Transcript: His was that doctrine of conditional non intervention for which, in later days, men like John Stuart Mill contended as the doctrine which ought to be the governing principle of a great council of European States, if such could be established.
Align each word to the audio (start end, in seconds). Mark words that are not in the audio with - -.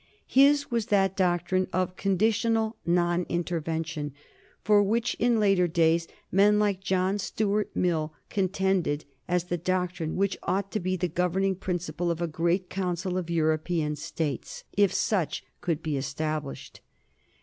His 0.25 0.71
was 0.71 0.87
that 0.87 1.15
doctrine 1.15 1.67
of 1.71 1.95
conditional 1.95 2.75
non 2.87 3.23
intervention 3.29 4.15
for 4.63 4.81
which, 4.81 5.13
in 5.19 5.39
later 5.39 5.67
days, 5.67 6.07
men 6.31 6.57
like 6.57 6.81
John 6.81 7.19
Stuart 7.19 7.69
Mill 7.75 8.11
contended 8.27 9.05
as 9.27 9.43
the 9.43 9.59
doctrine 9.59 10.15
which 10.15 10.39
ought 10.41 10.71
to 10.71 10.79
be 10.79 10.95
the 10.97 11.07
governing 11.07 11.53
principle 11.55 12.09
of 12.09 12.19
a 12.19 12.25
great 12.25 12.67
council 12.67 13.15
of 13.15 13.29
European 13.29 13.95
States, 13.95 14.63
if 14.75 14.91
such 14.91 15.43
could 15.61 15.83
be 15.83 15.95
established. 15.97 16.81